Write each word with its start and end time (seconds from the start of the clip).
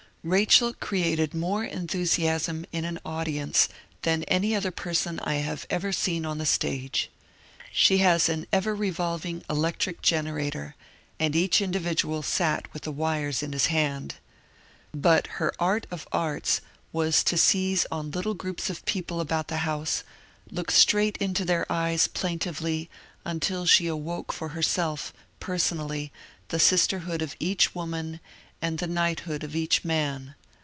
Rachel 0.23 0.73
created 0.75 1.33
more 1.33 1.63
enthusiasm 1.63 2.63
in 2.71 2.85
an 2.85 2.99
audience 3.03 3.67
than 4.03 4.21
any 4.25 4.55
other 4.55 4.69
person 4.69 5.19
I 5.21 5.37
have 5.37 5.65
ever 5.71 5.91
seen 5.91 6.27
on 6.27 6.37
the 6.37 6.45
stage. 6.45 7.09
She 7.73 8.03
was 8.05 8.29
an 8.29 8.45
ever 8.53 8.75
revolving 8.75 9.43
electric 9.49 10.03
generator— 10.03 10.75
and 11.19 11.35
each 11.35 11.59
individual 11.59 12.21
sat 12.21 12.71
with 12.71 12.83
the 12.83 12.91
wires 12.91 13.41
in 13.41 13.51
his 13.51 13.65
hand. 13.65 14.13
But 14.93 15.25
her 15.41 15.53
art 15.57 15.87
of 15.89 16.07
arts 16.11 16.61
was 16.93 17.23
to 17.23 17.35
seize 17.35 17.87
on 17.91 18.11
little 18.11 18.35
groups 18.35 18.69
of 18.69 18.85
people 18.85 19.21
about 19.21 19.47
the 19.47 19.65
house, 19.65 20.03
look 20.51 20.69
straight 20.69 21.17
into 21.17 21.43
their 21.45 21.65
eyes 21.67 22.07
plaintively, 22.07 22.91
until 23.25 23.65
she 23.65 23.87
awoke 23.87 24.31
for 24.31 24.49
herself, 24.49 25.13
personally, 25.39 26.11
the 26.49 26.59
sister 26.59 26.99
hood 26.99 27.23
of 27.23 27.35
each 27.39 27.73
woman 27.73 28.19
and 28.63 28.77
the 28.77 28.85
knighthood 28.85 29.43
of 29.43 29.55
each 29.55 29.83
man. 29.83 30.35